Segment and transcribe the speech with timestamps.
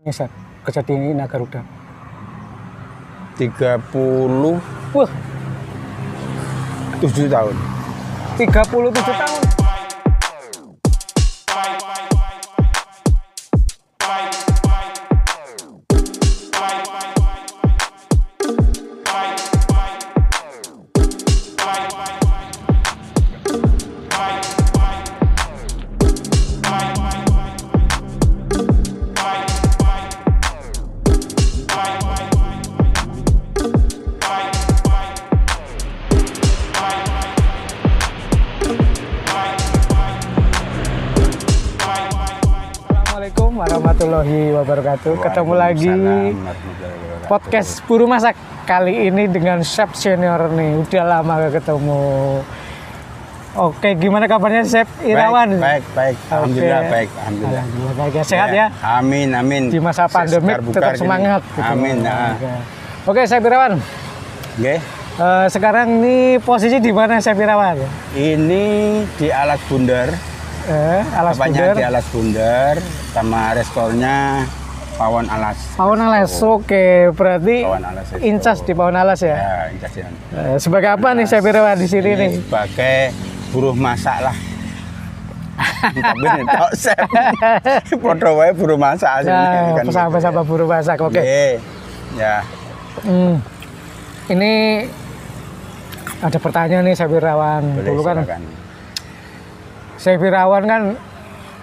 [0.00, 0.32] Ini Sep,
[0.64, 1.60] kejadian ini Nagaruda.
[3.36, 4.56] 37
[4.96, 5.10] Wah,
[7.28, 7.56] tahun.
[8.40, 9.49] 37 tahun.
[44.20, 45.12] Warahmatullahi wabarakatuh.
[45.16, 45.92] Ketemu lagi
[47.24, 48.36] podcast Buru Masak
[48.68, 50.76] kali ini dengan chef senior nih.
[50.84, 52.00] Udah lama gak ketemu.
[53.50, 55.58] Oke, gimana kabarnya Chef Irawan?
[55.58, 56.16] Baik, baik, baik.
[56.30, 56.92] Alhamdulillah Oke.
[56.94, 57.62] baik, alhamdulillah.
[57.66, 58.22] Alhamdulillah baik ya.
[58.22, 58.66] Sehat ya.
[58.78, 59.62] Amin, amin.
[59.74, 61.00] Di masa pandemi tetap gini.
[61.02, 61.42] semangat.
[61.42, 61.60] gitu.
[61.66, 61.96] Amin.
[61.98, 62.38] Nah.
[63.10, 63.26] Oke.
[63.26, 63.82] Chef Irawan.
[64.54, 64.74] Oke.
[65.18, 67.74] Eh, sekarang ini posisi di mana Chef Irawan?
[68.14, 68.64] Ini
[69.18, 70.29] di alas bundar.
[70.70, 71.74] Eh, alas Bapaknya bundar.
[71.74, 72.74] di alas bundar
[73.10, 74.46] sama restornya
[74.94, 75.58] Pawon Alas.
[75.74, 76.30] Pawon Alas.
[76.38, 78.20] Oke, berarti Pawon Alas itu.
[78.22, 79.34] incas di Pawon Alas ya.
[79.34, 80.12] Ya, incasian.
[80.30, 82.30] Eh, sebagai apa nih Chef Irawan di sini nih?
[82.38, 82.98] Sebagai
[83.50, 84.36] buruh masak lah.
[85.82, 86.00] Tapi
[86.46, 86.70] tok.
[88.04, 89.84] Podo wae buruh masak aslinya Nah, kan.
[89.88, 90.96] sahabat-sahabat buru masak.
[91.00, 91.16] Oke.
[91.16, 91.52] Nggih.
[92.14, 92.44] Ya.
[93.00, 93.40] Hmm.
[94.28, 94.52] Ini
[96.20, 97.64] ada pertanyaan nih Chef Irawan.
[97.74, 98.42] Boleh Dulu kan silakan.
[100.00, 100.82] Chef Irawan kan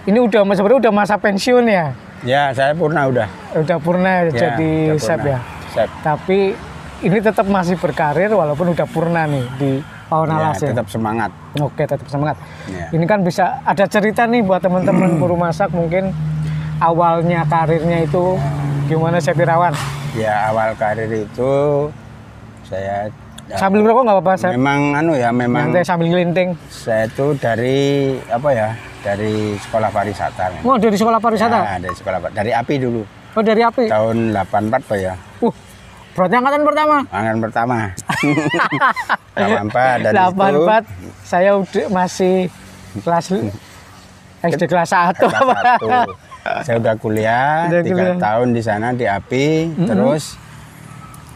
[0.06, 1.92] ini udah sebenarnya udah masa pensiun ya.
[2.22, 3.28] Ya, saya purna udah.
[3.54, 5.30] Udah purna Ya, jadi udah chef purna.
[5.30, 5.40] ya.
[5.70, 5.90] Chef.
[6.02, 6.40] Tapi
[7.00, 9.72] ini tetap masih berkarir walaupun udah purna nih di
[10.08, 10.72] Pawon Ya, Alas ya.
[10.72, 11.30] tetap semangat.
[11.60, 12.38] Oke, tetap semangat.
[12.66, 12.88] Ya.
[12.90, 16.14] Ini kan bisa ada cerita nih buat teman-teman buru masak mungkin
[16.80, 18.38] awalnya karirnya itu
[18.88, 19.76] gimana Chef Irawan?
[20.16, 21.52] Ya, awal karir itu
[22.64, 24.52] saya ya, Sambil ngerokok nggak apa-apa, Chef.
[24.52, 26.50] memang anu ya, memang Nyantai sambil ngelinting.
[26.68, 27.78] saya itu dari
[28.28, 28.70] apa ya?
[29.00, 30.44] Dari sekolah pariwisata.
[30.52, 30.64] memang.
[30.66, 31.58] Oh, dari sekolah pariwisata?
[31.58, 33.02] Nah, dari sekolah dari API dulu.
[33.32, 33.80] Oh, dari apa?
[33.86, 35.14] Tahun 84 Pak ya.
[35.40, 35.54] Uh,
[36.12, 36.96] berarti angkatan pertama.
[37.08, 37.78] Angkatan pertama.
[39.38, 40.84] 84 dari 84
[41.24, 42.36] saya udah masih
[42.98, 43.26] kelas
[44.40, 45.88] SD kelas 1 itu kelas satu.
[46.64, 48.18] Saya udah kuliah Udah tiga kuliah.
[48.18, 49.50] tahun di sana di API,
[49.84, 50.40] terus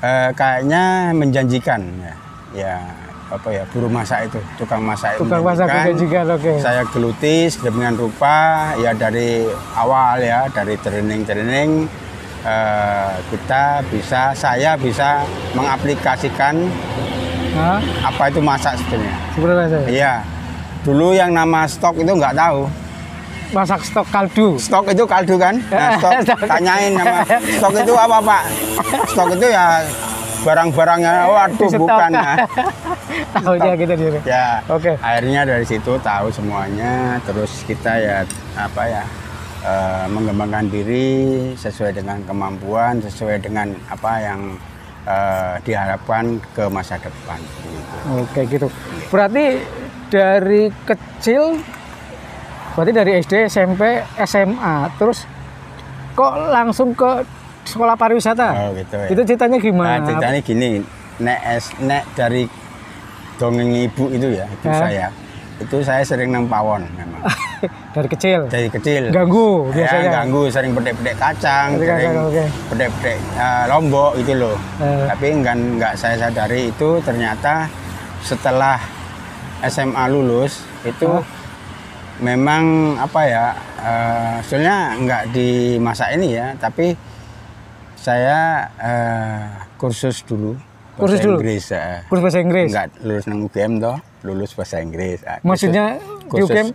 [0.02, 2.14] eh, kayaknya menjanjikan ya.
[2.52, 2.76] Ya
[3.32, 6.26] apa ya buruh masak itu tukang masak itu Tukang masak menjanjikan.
[6.28, 6.54] oke.
[6.60, 8.36] Saya geluti sedemikian rupa
[8.76, 11.70] ya dari awal ya dari training training
[12.44, 15.24] eh, kita bisa saya bisa
[15.56, 16.60] mengaplikasikan
[17.56, 17.80] Hah?
[18.04, 18.76] apa itu masak.
[19.32, 19.88] Sebenarnya saya.
[19.88, 20.14] Iya.
[20.82, 22.68] Dulu yang nama stok itu nggak tahu.
[23.52, 24.56] Masak stok kaldu.
[24.56, 25.56] Stok itu kaldu kan?
[25.72, 27.24] Nah, stok tanyain nama
[27.60, 28.44] stok itu apa Pak?
[29.12, 29.84] Stok itu ya
[30.42, 31.14] barang-barangnya.
[31.28, 31.82] Waduh stok.
[31.84, 32.12] bukan.
[33.32, 34.12] Nah, Tahunya gitu dia.
[34.24, 34.46] ya.
[34.72, 34.96] Oke.
[35.04, 37.20] Akhirnya dari situ tahu semuanya.
[37.28, 38.24] Terus kita ya
[38.56, 39.04] apa ya
[39.68, 41.08] eh, mengembangkan diri
[41.60, 44.40] sesuai dengan kemampuan, sesuai dengan apa yang
[45.04, 47.40] eh, diharapkan ke masa depan.
[47.40, 47.96] Gitu.
[48.16, 48.68] Oke gitu.
[49.12, 49.60] Berarti
[50.08, 51.60] dari kecil
[52.72, 53.82] berarti dari SD, SMP,
[54.22, 55.28] SMA, terus
[56.14, 57.24] kok langsung ke
[57.64, 58.48] sekolah pariwisata?
[58.52, 59.08] Oh gitu ya.
[59.08, 60.06] Itu ceritanya Nah, gimana?
[60.06, 60.70] ceritanya gini,
[61.20, 62.44] nek es nek dari
[63.38, 64.80] dongeng ibu itu ya, ibu Hah?
[64.80, 65.08] saya.
[65.62, 67.22] Itu saya sering nang pawon memang.
[67.96, 68.50] dari kecil.
[68.50, 69.14] Dari kecil.
[69.14, 70.10] Ganggu biasanya.
[70.10, 72.14] Ya, ganggu, sering pedek-pedek kacang, Pedek sering
[72.66, 74.58] pedek-pedek eh, lombok itu loh.
[74.82, 75.06] Eh.
[75.06, 77.70] Tapi enggak enggak saya sadari itu ternyata
[78.26, 78.82] setelah
[79.62, 81.22] SMA lulus itu Hah?
[82.22, 82.64] Memang
[82.96, 83.46] apa ya
[83.78, 86.94] eh, sebenarnya enggak di masa ini ya, tapi
[87.96, 88.40] saya
[88.78, 89.46] eh,
[89.76, 90.58] kursus dulu
[90.92, 91.38] Kursus bahasa dulu?
[91.40, 91.98] Inggris eh.
[92.06, 92.68] Kurs bahasa Inggris.
[92.70, 96.68] enggak lulus nang UGM toh lulus bahasa Inggris Ah, Maksudnya di UGM?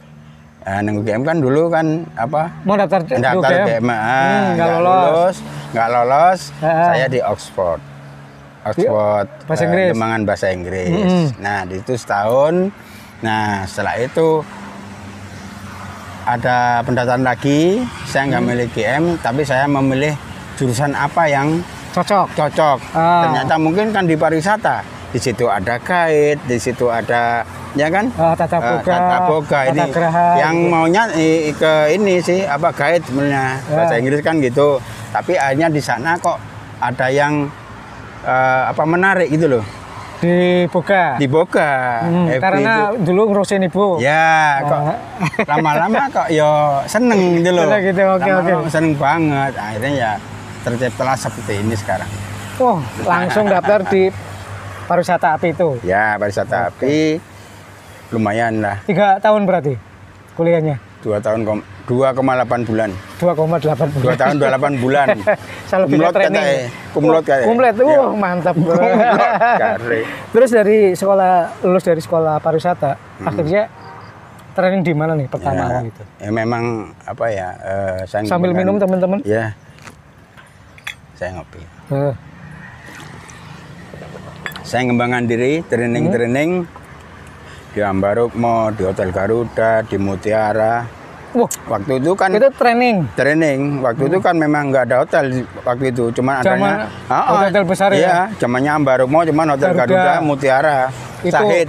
[0.61, 1.87] Ah, nang UGM kan dulu kan
[2.17, 3.67] apa Mau daftar daftar UGM?
[3.69, 5.37] UGM ah, Hmm, nggak nggak lolos.
[5.71, 6.91] nggak lolos Ah.
[6.91, 7.81] saya di Oxford
[8.67, 9.91] Oxford Bahasa eh, Inggris.
[10.25, 11.25] Bahasa Inggris Mm-mm.
[11.39, 12.55] nah di itu setahun
[13.17, 14.43] nah setelah itu
[16.27, 18.51] ada pendaftaran lagi saya nggak Hmm.
[18.51, 20.13] milih GM tapi saya memilih
[20.55, 21.63] jurusan apa yang
[21.93, 22.29] Cocok.
[22.35, 22.79] cocok.
[22.93, 23.25] Ah.
[23.25, 24.85] Ternyata mungkin kan di pariwisata.
[25.07, 27.41] Di situ ada guide, di situ ada
[27.73, 28.11] ya kan?
[28.13, 29.85] Ah, tata boga, tata boga tata ini.
[29.89, 30.69] geraha, yang gitu.
[30.69, 33.57] maunya i- ke ini sih apa guide sebenarnya.
[33.63, 33.73] Ya.
[33.73, 34.77] Bahasa Inggris kan gitu.
[35.09, 36.37] Tapi akhirnya di sana kok
[36.77, 37.49] ada yang
[38.23, 39.65] eh, apa menarik gitu loh.
[40.27, 41.05] Dibuka.
[41.17, 41.71] dibuka
[42.03, 43.05] Hmm, FB karena itu.
[43.05, 43.87] dulu ngurusin ibu.
[43.99, 44.81] ya kok
[45.47, 46.51] lama-lama kok yo
[46.85, 48.53] seneng gitu loh Seneng gitu, oke, oke.
[48.69, 50.13] seneng banget akhirnya ya
[50.63, 52.11] terciptalah seperti ini sekarang
[52.57, 54.09] Oh, langsung daftar di
[54.85, 55.77] pariwisata api itu.
[55.83, 57.21] ya pariwisata api
[58.09, 59.77] lumayan lah Tiga tahun berarti
[60.33, 60.77] kuliahnya.
[61.07, 61.47] Dua tahun
[61.87, 62.19] 2,8
[62.67, 62.91] bulan
[63.23, 64.17] 2,8 dua bulan.
[64.19, 65.07] tahun 28 bulan
[65.65, 66.35] Saya lebih ke kumlot training.
[66.35, 67.97] katanya kumlot katanya Kumlot, Ya.
[67.97, 68.55] wah mantap.
[70.29, 71.33] Terus dari sekolah
[71.63, 73.71] lulus dari sekolah pariwisata, akhirnya
[74.53, 75.71] training di mana nih pertama Hmm.
[75.71, 76.03] ya, gitu?
[76.19, 76.65] ya memang
[77.05, 79.19] apa ya eh, saya Sambil ngembangkan- minum teman-teman.
[79.23, 79.53] ya
[81.13, 82.15] saya ngopi Eh,
[84.63, 86.67] saya ngembangkan diri training-training
[87.71, 90.89] di Ambaruk mau di Hotel Garuda di Mutiara
[91.37, 92.97] Wah, waktu itu kan itu training.
[93.13, 95.25] training waktu itu kan memang nggak ada hotel
[95.61, 97.99] waktu itu cuma adanya Ah, ah, hotel besar ya?
[97.99, 99.85] iya zamannya Ambaruk mau cuma Hotel Garuda.
[99.85, 100.79] Garuda, Mutiara
[101.21, 101.69] Itu Sahid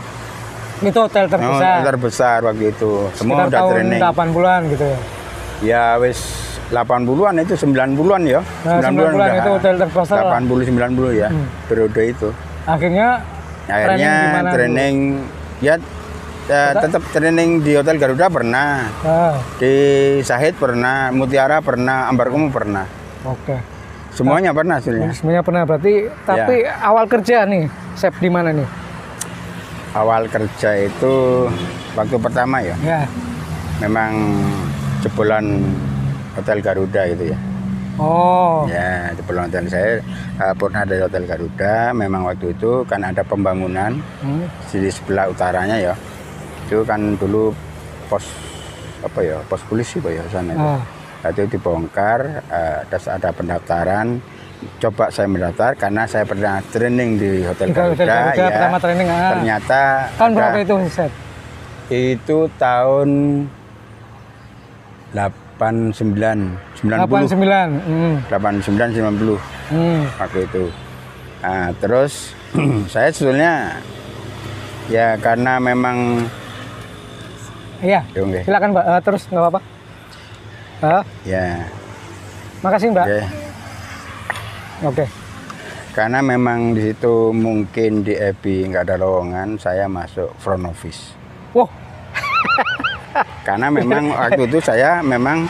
[0.80, 1.52] Itu hotel Oh, terbesar.
[1.52, 5.00] hotel terbesar waktu itu semua Sekitar udah tahun training 80-an gitu ya.
[5.60, 6.20] ya wis
[6.68, 10.40] 80-an itu 90-an ya Nah, 90-an itu hotel terbesar lah.
[10.40, 11.28] 80 90 ya
[11.66, 12.30] periode itu
[12.66, 13.08] Akhirnya
[13.66, 14.96] akhirnya Training training
[15.60, 15.76] ya,
[16.48, 19.74] ya tetap training di Hotel Garuda pernah ah, di
[20.22, 22.88] Sahid pernah Mutiara pernah Ambarkumu pernah
[23.22, 23.56] oke.
[24.12, 26.80] semuanya pernah hasilnya Semuanya pernah berarti tapi Ya.
[26.82, 28.66] awal kerja nih, Sep di mana nih?
[29.94, 31.14] awal kerja itu
[31.94, 33.02] waktu pertama ya Ya.
[33.80, 34.14] memang
[35.00, 35.60] jebolan
[36.34, 37.38] Hotel Garuda gitu ya
[37.98, 38.70] Oh.
[38.70, 39.92] ya jebolan hotel saya
[40.38, 44.46] eh, pernah dari Hotel Garuda memang waktu itu kan ada pembangunan Hmm.
[44.70, 45.94] di sebelah utaranya ya
[46.68, 47.56] itu kan dulu
[48.06, 48.28] pos
[49.00, 50.68] apa ya pos polisi pak ya sana itu.
[51.18, 54.20] Nah, itu dibongkar eh, terus ada pendaftaran
[54.78, 58.04] coba saya mendaftar karena saya pernah training di hotel Garuda,
[58.34, 59.32] ya pertama training, ah.
[59.32, 59.82] ternyata
[60.14, 61.12] Tahun ada- berapa itu, Sep?
[61.88, 63.10] itu tahun
[65.14, 67.82] 89 90 89.
[67.82, 68.14] Hmm.
[68.28, 70.04] 89 90 Hmm.
[70.16, 70.64] waktu itu.
[71.40, 72.34] Nah, terus
[72.94, 73.78] saya sebetulnya
[74.88, 76.28] ya karena memang
[77.82, 78.02] Iya.
[78.14, 78.40] Ya, oke.
[78.46, 78.86] Silakan, Mbak.
[78.86, 79.60] Eh, terus nggak apa-apa.
[80.78, 81.66] Ah, ya
[82.62, 83.06] makasih, Mbak.
[83.06, 83.20] oke.
[84.86, 85.06] Oke.
[85.98, 91.18] Karena memang di situ mungkin di EBI nggak ada lowongan, saya masuk front office.
[91.58, 91.66] Wah,
[93.42, 95.50] Karena memang waktu itu saya memang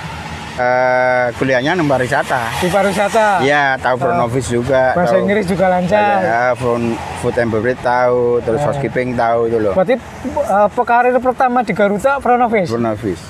[0.58, 2.50] eh, kuliahnya nomor wisata.
[2.58, 3.40] di pariwisata.
[3.40, 4.92] Iya, tahu front office juga.
[4.92, 6.18] Bahasa tahu- Inggris juga lancar.
[6.20, 6.88] Ya, front
[7.20, 8.66] food and beverage tahu, terus Ah.
[8.68, 9.74] housekeeping tahu itu loh.
[9.74, 9.96] Berarti
[10.44, 12.68] uh, karir pertama di Garuda front office.
[12.68, 13.22] Front office.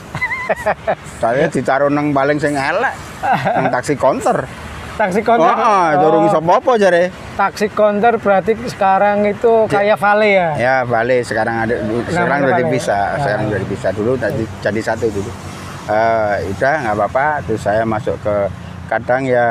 [1.21, 2.95] saya ditaruh nang paling sing elek,
[3.51, 4.47] nang taksi counter.
[4.97, 5.53] Taksi Oh, counter.
[5.53, 7.13] oh, durung iso apa-apa jare.
[7.35, 10.49] Taksi counter berarti sekarang itu kayak vale ya.
[10.57, 11.75] Ya, balik sekarang ada
[12.07, 12.65] sekarang udah balik.
[12.65, 13.21] dipisah, Ah.
[13.21, 15.29] sekarang udah dipisah dulu tadi jadi satu dulu.
[15.87, 18.35] Eh, udah nggak apa-apa, terus saya masuk ke
[18.85, 19.47] kadang ya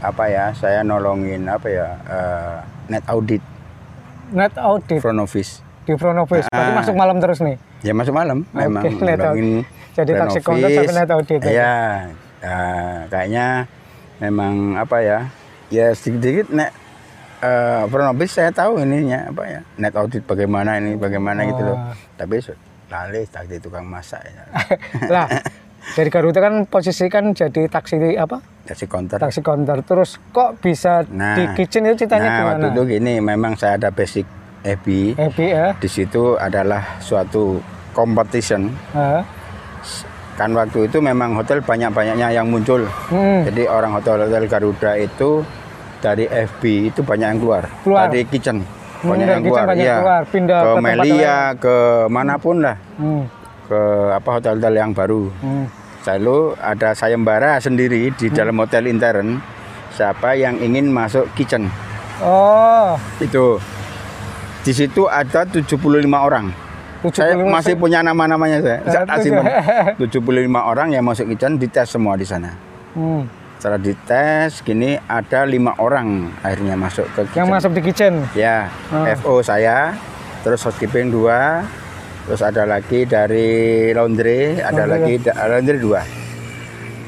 [0.00, 2.56] apa ya, saya nolongin apa ya eh,
[2.88, 3.44] net audit
[4.28, 5.60] Net audit front office.
[5.84, 6.44] di front office.
[6.46, 6.76] Berarti Ah.
[6.76, 7.56] masuk malam terus nih.
[7.80, 10.68] Ya masuk malam, memang Oke, net nolongin Jadi taksi office.
[10.78, 11.74] sampai net audit ya?
[12.38, 13.46] Nah, kayaknya
[14.18, 15.18] memang apa ya,
[15.68, 16.72] ya sedikit-sedikit net
[17.40, 21.78] eh, front office saya tahu ininya apa ya, net audit bagaimana ini, bagaimana gitu loh.
[22.14, 22.36] Tapi
[22.88, 24.44] lali tadi tukang masak ya.
[25.14, 25.28] lah,
[25.92, 28.40] dari Garuda kan posisi kan jadi taksi apa?
[28.64, 29.16] Taksi counter.
[29.20, 29.80] Taksi counter.
[29.84, 32.52] Terus kok bisa Nah, di kitchen itu ceritanya nah, gimana?
[32.56, 34.24] waktu itu gini, memang saya ada basic
[34.64, 35.16] EBI.
[35.16, 35.66] Happy ya.
[35.78, 37.60] Di situ adalah suatu
[37.92, 38.72] competition.
[38.92, 39.24] Ah.
[40.36, 42.86] Kan waktu itu memang hotel banyak-banyaknya yang muncul.
[43.10, 43.42] Hmm.
[43.48, 45.42] Jadi orang hotel-hotel Garuda itu
[45.98, 47.64] dari FB itu banyak yang keluar.
[47.82, 48.06] Keluar.
[48.06, 48.62] Dari kitchen
[49.00, 49.64] banyak yang keluar.
[49.64, 49.96] banyak Iya.
[49.98, 51.74] keluar, pindah ke ke Melia, ke
[52.08, 52.76] mana pun lah.
[52.96, 53.22] Hmm.
[53.64, 53.80] Ke
[54.12, 55.28] apa hotel-hotel yang baru.
[55.38, 55.66] Hmm.
[56.08, 59.38] Lalu ada sayembara sendiri di dalam hotel intern.
[59.92, 61.68] Siapa yang ingin masuk kitchen?
[62.18, 63.60] Oh, Itu.
[64.62, 65.78] Di situ ada 75
[66.18, 66.50] orang.
[67.14, 68.78] Saya 75 masih punya nama-namanya saya.
[68.84, 69.22] Saya tujuh.
[69.22, 69.44] simpen.
[69.96, 72.52] 75 orang yang masuk kitchen dites semua di sana.
[72.92, 73.22] Hmm.
[73.58, 77.36] Setelah dites, gini ada lima orang akhirnya masuk ke kitchen.
[77.36, 78.14] Yang masuk di kitchen.
[78.32, 79.10] Ya, Ah.
[79.12, 79.98] FO saya,
[80.40, 81.66] terus housekeeping dua,
[82.22, 83.48] terus ada lagi dari
[83.90, 84.94] laundry, ada Laundry.
[84.94, 86.00] lagi da- laundry dua.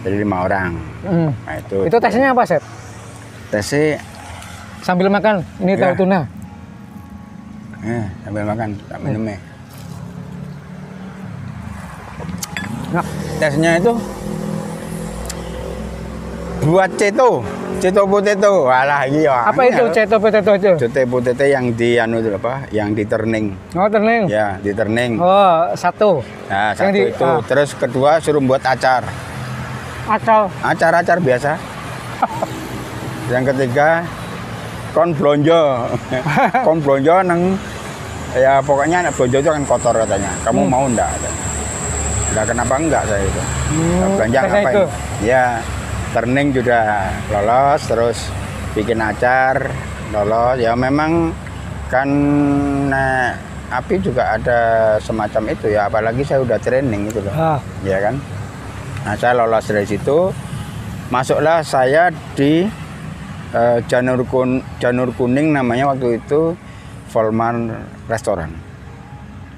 [0.00, 0.74] Jadi lima orang.
[1.00, 1.30] Hmm.
[1.38, 1.86] Nah itu.
[1.86, 2.62] Itu tesnya apa, Sep?
[3.46, 4.02] tesnya
[4.80, 5.86] Sambil makan, ini Ya.
[5.86, 6.26] tahu tuna.
[7.80, 9.38] eh, sambil makan, tak minum ya.
[12.90, 13.06] Nah,
[13.38, 13.92] Tesnya itu
[16.70, 17.42] buat ceto.
[17.82, 18.70] Ceto potato.
[18.70, 19.50] Walah iya.
[19.50, 20.72] Apa itu ceto potato itu?
[20.78, 22.70] ceto potato yang di anu itu apa?
[22.70, 23.46] Yang di turning.
[23.74, 24.30] Oh, terning.
[24.30, 25.18] ya di turning.
[25.18, 26.22] Oh, satu.
[26.46, 27.26] nah yang satu di- itu.
[27.26, 27.42] ah.
[27.42, 29.02] terus kedua suruh buat acar.
[30.06, 30.46] Akal.
[30.62, 31.54] acar-acar biasa.
[33.30, 34.02] Yang ketiga
[34.90, 35.86] kon blonjo.
[36.66, 37.54] Kon blonjo nang
[38.34, 40.34] ya pokoknya anak blonjo itu kan kotor katanya.
[40.42, 41.14] Kamu mau enggak
[42.34, 43.42] enggak kenapa enggak saya itu?
[43.70, 44.74] Hmm, belanja ngapain?
[44.74, 44.84] itu.
[45.30, 45.44] ya
[46.10, 48.18] turning sudah lolos terus
[48.74, 49.70] bikin acar
[50.10, 50.58] lolos.
[50.58, 51.34] Ya memang
[51.90, 52.08] kan
[52.90, 53.34] nah,
[53.70, 54.60] api juga ada
[55.02, 57.34] semacam itu ya apalagi saya udah training itu loh.
[57.34, 58.18] Ah, ya kan?
[59.06, 60.30] Nah saya lolos dari situ.
[61.10, 62.70] Masuklah saya di
[63.50, 66.54] eh, janur kun janur kuning namanya waktu itu
[67.10, 67.74] Volman
[68.06, 68.69] Restoran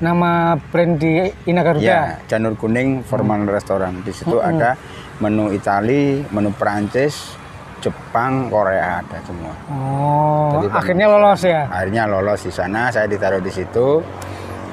[0.02, 1.80] nama brand di Ina Garuda.
[1.80, 4.02] ya janur kuning Volman Restoran.
[4.02, 4.50] Di situ Mm-mm.
[4.58, 4.74] ada
[5.22, 7.38] menu Itali menu Perancis
[7.78, 9.54] Jepang Korea ada semua.
[9.70, 11.60] Oh, Jadi, akhirnya lolos ya.
[11.70, 14.02] akhirnya lolos di sana saya ditaruh di situ.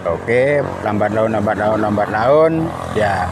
[0.05, 2.53] Oke lambat laun lambat laun lambat laun.
[2.97, 3.29] Ya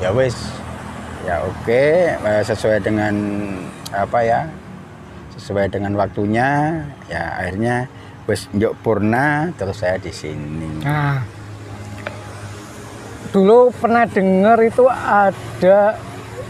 [0.00, 0.36] ya wis.
[1.28, 1.84] Ya oke.
[2.16, 3.14] Eh, sesuai dengan
[3.92, 4.40] apa ya
[5.32, 7.84] sesuai dengan waktunya ya akhirnya
[8.24, 11.22] wis njuk purna terus saya di sini Nah,
[13.30, 15.96] dulu pernah dengar itu ada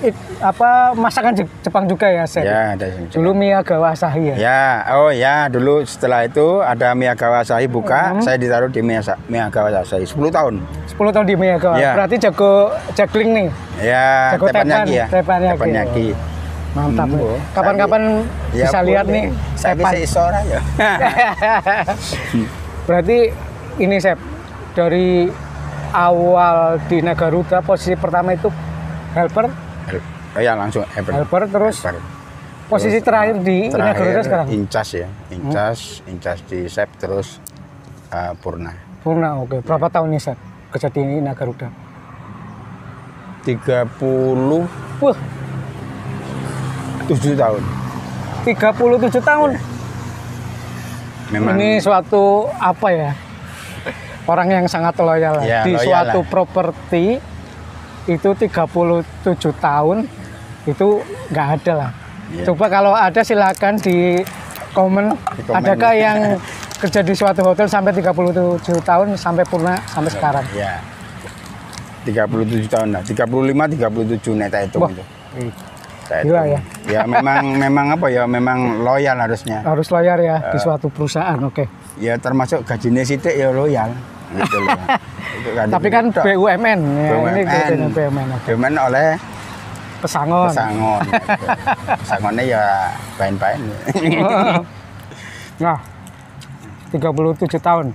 [0.01, 2.43] it- apa masakan Je- Jepang juga ya, Seth?
[2.43, 3.07] ya ada sini.
[3.09, 4.37] Dulu Miyagawa Asahi ya.
[4.37, 4.63] ya
[4.99, 10.19] oh ya dulu setelah itu ada Miyagawa Asahi buka saya ditaruh di Miyagawa Asahi 10
[10.29, 10.59] tahun
[10.91, 11.75] 10 tahun di Miyagawa.
[11.79, 11.95] Ya.
[11.95, 12.53] Berarti jago
[12.93, 13.49] juggling nih.
[13.81, 15.55] ya Jago teppanyaki tepan, ya teppanyaki.
[15.55, 16.07] teppanyaki
[16.73, 17.05] Mantap.
[17.05, 17.37] Hmm.
[17.53, 18.03] Kapan-kapan
[18.51, 19.15] Ya, bisa lihat boleh.
[19.15, 19.25] nih
[19.55, 20.61] Saya bisa isora ya.
[22.83, 23.19] Berarti
[23.79, 24.19] ini Sep
[24.73, 25.29] dari
[25.93, 28.49] awal di Nagaruda posisi pertama itu
[29.13, 29.53] helper,
[30.33, 31.13] oh ya langsung helper.
[31.13, 32.01] helper terus Helper.
[32.65, 34.47] posisi terakhir di Garuda Terakhir sekarang.
[34.49, 37.37] incas ya, incas, incas di sep terus
[38.09, 38.73] uh, purna.
[39.05, 39.61] Purna, oke.
[39.61, 40.39] Berapa tahun nih Sep
[40.73, 41.69] kerja di Ina Garuda?
[47.13, 47.63] 37 Wah, tahun.
[48.45, 49.51] 37 tahun.
[51.31, 53.11] Memang Ini suatu apa ya?
[54.23, 56.29] Orang yang sangat loyal Ya, di loyal suatu lah.
[56.29, 57.19] properti
[58.05, 58.95] itu 37
[59.57, 60.07] tahun
[60.65, 60.87] itu
[61.29, 61.91] nggak ada lah.
[62.31, 62.45] Ya.
[62.47, 64.23] Coba kalau ada silakan di
[64.73, 65.59] komen, Di komen.
[65.59, 66.19] adakah yang
[66.79, 70.45] kerja di suatu hotel sampai 37 tahun sampai purna sampai sekarang.
[70.53, 70.79] ya.
[72.03, 73.31] 37 tahun lah, 35
[73.71, 74.91] 37 neta itu Wah.
[75.39, 75.51] Ih,
[76.03, 76.65] Saya Gila hitung.
[76.87, 79.63] Ya memang memang apa ya, memang loyal harusnya.
[79.63, 80.61] Harus loyal ya di Eh.
[80.61, 81.65] suatu perusahaan, oke.
[81.97, 83.93] Ya termasuk gajinya sidik ya loyal.
[84.33, 84.79] Gitu loh.
[85.39, 86.25] Itu Tapi kan Tok.
[86.25, 87.81] BUMN, ya, ini BUMN.
[87.91, 88.27] BUMN.
[88.33, 88.49] oke.
[88.49, 89.07] Cuman oleh
[89.99, 90.51] Pesangon.
[90.51, 91.03] pesangon.
[92.03, 92.65] Pesangonnya ya
[93.15, 93.61] pain-pain.
[95.59, 95.79] Nah,
[96.91, 96.99] 37
[97.59, 97.87] tahun.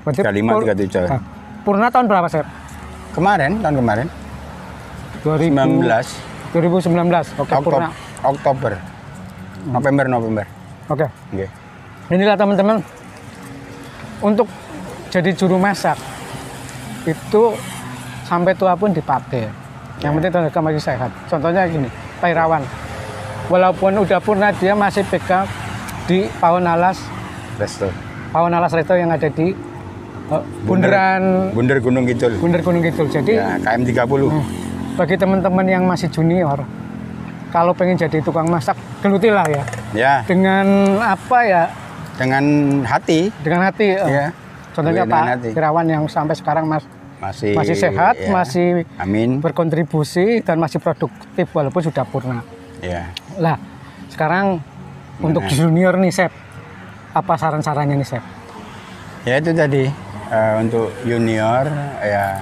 [0.00, 1.04] Berarti 35, pur- 37.
[1.06, 1.20] Nah,
[1.60, 2.46] Purna tahun berapa, Sep?
[3.10, 4.06] kemarin, tahun kemarin,
[5.20, 5.50] 2000
[5.82, 7.38] 19 2019.
[7.38, 7.88] Oke, Oktober, Purna.
[8.26, 8.72] Oktober,
[9.70, 10.44] November, November.
[10.90, 11.06] Oke.
[11.06, 11.46] Oke.
[12.10, 12.82] Inilah teman-teman
[14.18, 14.50] untuk
[15.14, 15.94] jadi juru masak
[17.06, 17.54] itu
[18.26, 19.46] sampai tua pun dipakai.
[20.00, 21.10] Yang penting tenaga masih sehat.
[21.28, 21.88] Contohnya gini,
[22.18, 22.62] Pak Irawan.
[23.50, 25.46] Walaupun udah purna dia masih pegang
[26.06, 27.02] di Pawon Alas,
[27.58, 27.90] Resto.
[28.30, 29.50] Pawon Alas Resto yang ada di
[30.30, 32.38] eh, Bundaran Bunder Gunung Kidul.
[32.38, 33.06] Bundar Gunung Kidul.
[33.10, 34.30] Jadi Ya, KM 30.
[34.30, 34.69] Hmm.
[35.00, 36.60] Bagi teman-teman yang masih junior,
[37.48, 39.62] kalau pengen jadi tukang masak, gelutilah ya.
[39.90, 40.68] Ya, Dengan
[41.00, 41.64] apa ya?
[42.20, 42.44] dengan
[42.84, 43.32] hati.
[43.40, 43.96] Dengan hati.
[43.96, 44.26] eh, Ya.
[44.70, 45.48] Contohnya Pak hati.
[45.50, 46.84] Irawan yang sampai sekarang mas,
[47.16, 48.28] Masih masih sehat, ya.
[48.28, 49.40] masih Amin.
[49.40, 52.44] berkontribusi dan masih produktif walaupun sudah purna.
[52.78, 53.08] Ya.
[53.34, 53.56] Lah,
[54.06, 54.60] sekarang
[55.16, 55.50] untuk Nah.
[55.50, 56.32] junior nih, Sep.
[57.10, 58.24] Apa saran-sarannya nih, Sep?
[59.24, 59.88] Ya itu tadi
[60.28, 61.64] eh, untuk junior
[61.98, 62.36] ya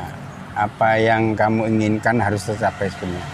[0.58, 3.26] apa yang kamu inginkan harus tercapai sebenarnya.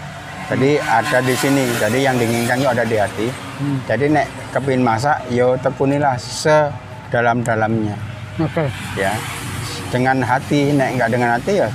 [0.45, 1.65] Jadi ada di sini.
[1.81, 3.27] Jadi yang diinginkan itu ada di hati.
[3.57, 3.81] Hmm.
[3.89, 7.97] Jadi nek kepin masak, yo tekunilah sedalam-dalamnya
[8.37, 8.69] Oke.
[8.93, 9.17] ya.
[9.89, 11.69] Dengan hati, nek nggak dengan hati ya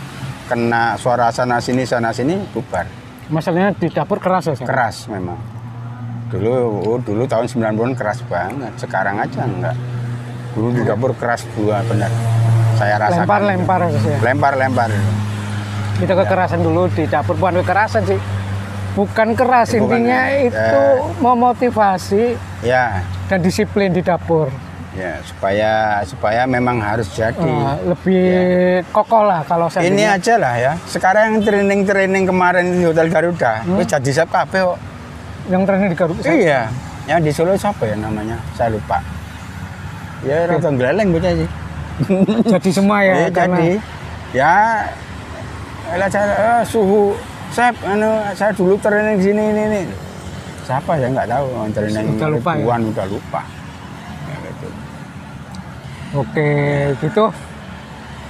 [0.51, 2.83] kena suara sana sini sana sini bubar.
[3.31, 4.59] Masalahnya di dapur keras ya?
[4.59, 5.39] Keras memang.
[6.35, 6.51] Dulu
[6.83, 8.75] oh, dulu tahun 90-an keras banget.
[8.75, 9.79] Sekarang aja enggak.
[10.59, 12.11] Dulu di dapur keras dua benar.
[12.75, 13.23] Saya rasakan.
[13.23, 14.19] Lempar-lempar ya, Sep.
[16.01, 16.07] Lempar-lempar.
[16.07, 18.21] Itu kekerasan dulu di dapur, bukan kekerasan sih.
[18.91, 20.51] Bukan keras, Bukan, intinya ya.
[20.51, 20.83] itu
[21.23, 24.51] memotivasi Ya, dan disiplin di dapur.
[24.91, 25.71] Ya, supaya
[26.03, 27.39] supaya memang harus jadi.
[27.39, 28.27] Eh, lebih
[28.91, 29.95] kokoh lah kalau saya Iya.
[29.95, 30.73] Ini aja lah ya.
[30.85, 33.79] Sekarang yang training-training kemarin di Hotel Garuda, Hmm.
[33.81, 34.79] jadi siap kabeh kok.
[35.47, 36.27] yang training di Garuda.
[36.27, 36.61] Iya.
[37.07, 38.43] Ya di Solo siapa ya namanya?
[38.53, 38.99] Saya lupa.
[40.21, 41.49] Ya rada geleleng bocah sih.
[42.45, 43.15] jadi semua ya.
[43.17, 43.71] Ya, karena- jadi
[44.33, 44.55] ya
[45.91, 47.15] cara eh, suhu
[47.51, 49.83] saya anu saya dulu training di sini ini ini.
[50.63, 52.59] Siapa ya nggak tahu training Udah lupa ya?
[52.63, 53.41] ribuan, udah lupa.
[54.23, 54.67] Ya, gitu.
[56.15, 56.51] Oke,
[56.99, 57.25] gitu.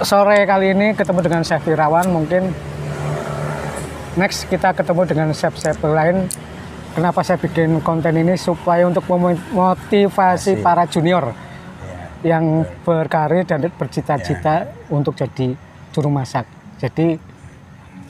[0.01, 2.49] Sore kali ini ketemu dengan Chef Irawan, mungkin
[4.17, 6.25] next kita ketemu dengan chef-chef lain.
[6.91, 11.31] Kenapa saya bikin konten ini supaya untuk memotivasi para junior
[12.21, 12.35] Ya.
[12.35, 15.55] yang berkarir dan bercita-cita untuk jadi
[15.89, 16.43] juru masak.
[16.77, 17.15] Jadi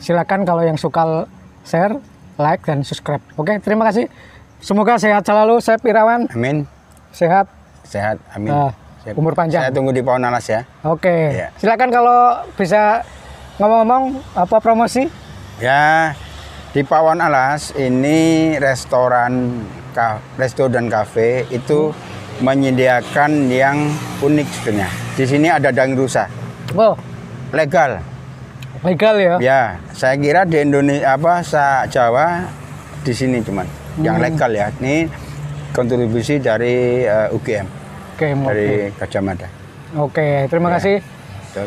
[0.02, 1.30] silakan kalau yang suka
[1.62, 1.96] share,
[2.36, 3.22] like dan subscribe.
[3.34, 4.10] Oke, terima kasih.
[4.58, 6.26] Semoga sehat selalu, Chef Irawan.
[6.28, 6.66] Amin.
[7.10, 7.50] Sehat.
[7.82, 8.18] Sehat.
[8.32, 8.50] Amin.
[8.50, 9.14] Ah, Siap.
[9.16, 9.62] umur panjang.
[9.62, 10.62] Saya tunggu di Pohon Alas ya.
[10.82, 11.50] Oke, Iya.
[11.56, 12.20] silakan kalau
[12.54, 13.02] bisa
[13.58, 14.04] ngomong-ngomong
[14.34, 15.10] apa promosi?
[15.58, 16.14] Ya,
[16.72, 21.94] di Pawon Alas ini restoran, ka, resto dan kafe itu
[22.42, 23.78] menyediakan yang
[24.20, 24.90] unik sebenarnya.
[25.14, 26.26] Di sini ada daging rusa,
[26.72, 26.96] Wow,
[27.52, 28.00] legal.
[28.84, 29.36] Legal ya?
[29.40, 29.62] Ya,
[29.92, 32.46] saya kira di Indonesia apa sa Jawa
[33.02, 33.66] di sini cuman
[34.00, 34.26] yang Hmm.
[34.26, 34.68] legal ya.
[34.76, 35.06] Ini
[35.72, 37.68] kontribusi dari eh, UGM
[38.18, 39.48] dari Gajah Mada.
[39.94, 40.74] Oke, terima Ya.
[40.78, 40.96] kasih.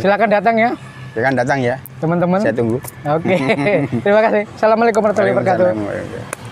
[0.00, 0.70] Silakan datang ya,
[1.12, 1.76] Silakan datang ya.
[1.98, 2.40] teman-teman.
[2.40, 2.78] Saya tunggu.
[3.04, 3.36] Oke,
[4.04, 4.42] terima kasih.
[4.50, 6.43] Assalamualaikum warahmatullahi wabarakatuh.